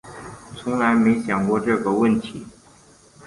[0.55, 2.43] 从来没有想过这个问题